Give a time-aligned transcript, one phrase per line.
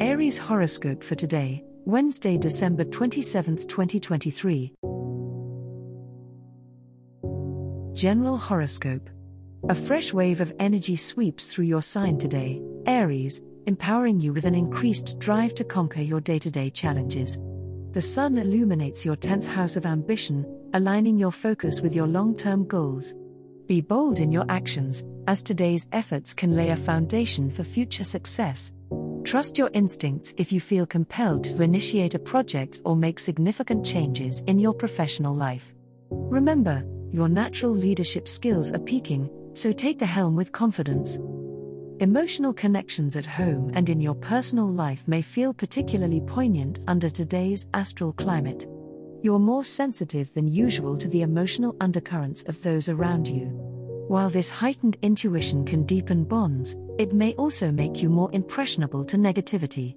[0.00, 4.74] Aries horoscope for today, Wednesday, December 27, 2023.
[7.92, 9.08] General horoscope.
[9.68, 14.56] A fresh wave of energy sweeps through your sign today, Aries, empowering you with an
[14.56, 17.38] increased drive to conquer your day to day challenges.
[17.92, 22.66] The sun illuminates your 10th house of ambition, aligning your focus with your long term
[22.66, 23.14] goals.
[23.68, 28.72] Be bold in your actions, as today's efforts can lay a foundation for future success.
[29.24, 34.40] Trust your instincts if you feel compelled to initiate a project or make significant changes
[34.46, 35.74] in your professional life.
[36.10, 41.18] Remember, your natural leadership skills are peaking, so take the helm with confidence.
[42.00, 47.66] Emotional connections at home and in your personal life may feel particularly poignant under today's
[47.72, 48.66] astral climate.
[49.22, 53.63] You're more sensitive than usual to the emotional undercurrents of those around you.
[54.08, 59.16] While this heightened intuition can deepen bonds, it may also make you more impressionable to
[59.16, 59.96] negativity.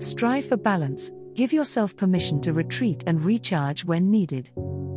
[0.00, 4.50] Strive for balance, give yourself permission to retreat and recharge when needed.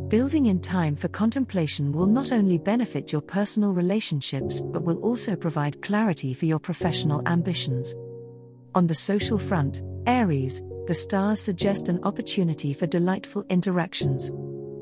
[0.08, 5.36] Building in time for contemplation will not only benefit your personal relationships but will also
[5.36, 7.94] provide clarity for your professional ambitions.
[8.74, 14.32] On the social front, Aries, the stars suggest an opportunity for delightful interactions.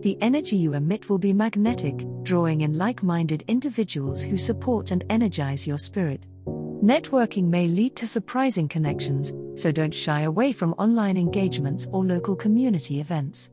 [0.03, 5.05] The energy you emit will be magnetic, drawing in like minded individuals who support and
[5.09, 6.27] energize your spirit.
[6.47, 12.37] Networking may lead to surprising connections, so don't shy away from online engagements or local
[12.37, 13.51] community events.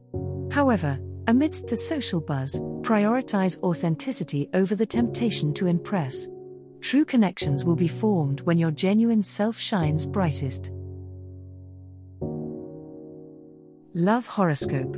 [0.52, 6.28] However, amidst the social buzz, prioritize authenticity over the temptation to impress.
[6.82, 10.72] True connections will be formed when your genuine self shines brightest.
[13.96, 14.98] Love Horoscope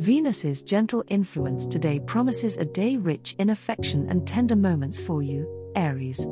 [0.00, 5.46] Venus's gentle influence today promises a day rich in affection and tender moments for you,
[5.76, 6.26] Aries.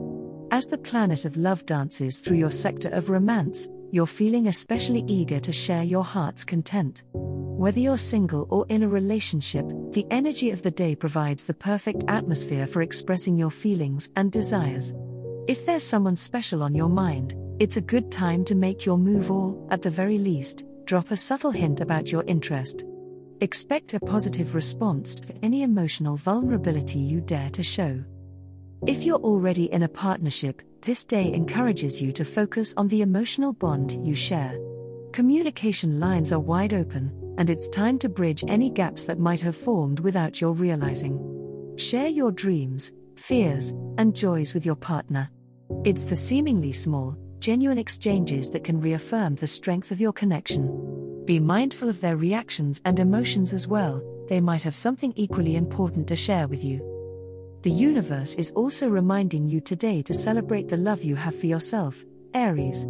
[0.50, 5.38] As the planet of love dances through your sector of romance, you're feeling especially eager
[5.40, 7.02] to share your heart's content.
[7.12, 12.04] Whether you're single or in a relationship, the energy of the day provides the perfect
[12.08, 14.94] atmosphere for expressing your feelings and desires.
[15.46, 19.30] If there's someone special on your mind, it's a good time to make your move
[19.30, 22.82] or, at the very least, drop a subtle hint about your interest.
[23.40, 28.02] Expect a positive response to any emotional vulnerability you dare to show.
[28.84, 33.52] If you're already in a partnership, this day encourages you to focus on the emotional
[33.52, 34.58] bond you share.
[35.12, 39.56] Communication lines are wide open, and it's time to bridge any gaps that might have
[39.56, 41.74] formed without your realizing.
[41.76, 45.30] Share your dreams, fears, and joys with your partner.
[45.84, 50.88] It's the seemingly small, genuine exchanges that can reaffirm the strength of your connection.
[51.28, 56.08] Be mindful of their reactions and emotions as well, they might have something equally important
[56.08, 56.80] to share with you.
[57.64, 62.02] The universe is also reminding you today to celebrate the love you have for yourself,
[62.32, 62.88] Aries.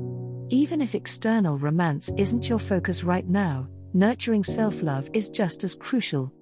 [0.50, 5.74] Even if external romance isn't your focus right now, nurturing self love is just as
[5.74, 6.32] crucial.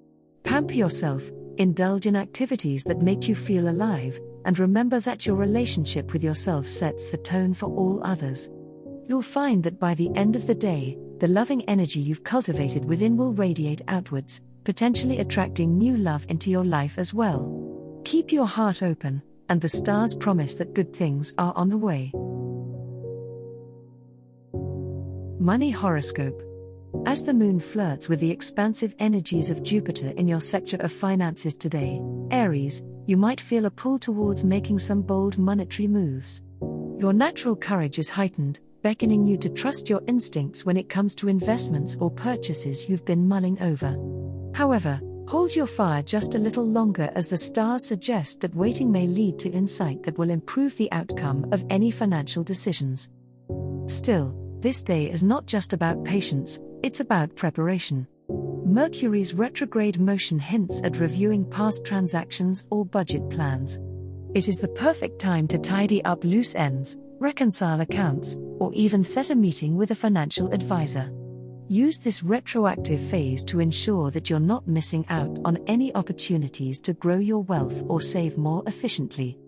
[0.45, 1.23] Pamper yourself,
[1.57, 6.69] indulge in activities that make you feel alive, and remember that your relationship with yourself
[6.69, 8.51] sets the tone for all others.
[9.09, 13.17] You'll find that by the end of the day, the loving energy you've cultivated within
[13.17, 18.03] will radiate outwards, potentially attracting new love into your life as well.
[18.05, 22.13] Keep your heart open, and the stars promise that good things are on the way.
[25.39, 26.43] Money Horoscope
[27.07, 31.57] As the moon flirts with the expansive energies of Jupiter in your sector of finances
[31.57, 32.01] today,
[32.31, 36.43] Aries, you might feel a pull towards making some bold monetary moves.
[36.99, 41.27] Your natural courage is heightened, beckoning you to trust your instincts when it comes to
[41.27, 43.97] investments or purchases you've been mulling over.
[44.55, 49.09] However, Hold your fire just a little longer as the stars suggest that waiting may
[49.09, 53.11] lead to insight that will improve the outcome of any financial decisions.
[53.89, 58.07] Still, this day is not just about patience, it's about preparation.
[58.65, 63.81] Mercury's retrograde motion hints at reviewing past transactions or budget plans.
[64.37, 69.31] It is the perfect time to tidy up loose ends, reconcile accounts, or even set
[69.31, 71.13] a meeting with a financial advisor.
[71.69, 76.95] Use this retroactive phase to ensure that you're not missing out on any opportunities to
[76.95, 79.39] grow your wealth or save more efficiently.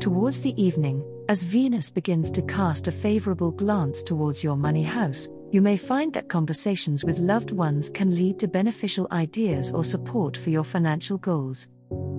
[0.00, 5.28] Towards the evening, As Venus begins to cast a favorable glance towards your money house,
[5.50, 10.36] you may find that conversations with loved ones can lead to beneficial ideas or support
[10.36, 11.68] for your financial goals.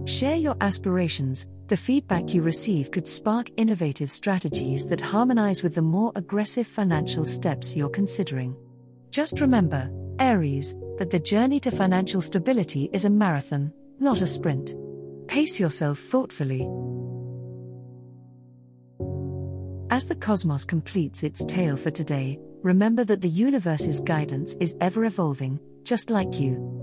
[0.05, 5.81] Share your aspirations, the feedback you receive could spark innovative strategies that harmonize with the
[5.81, 8.53] more aggressive financial steps you're considering.
[9.11, 9.89] Just remember,
[10.19, 14.75] Aries, that the journey to financial stability is a marathon, not a sprint.
[15.27, 16.67] Pace yourself thoughtfully.
[19.89, 25.06] As the cosmos completes its tale for today, remember that the universe's guidance is ever
[25.06, 26.82] evolving, just like you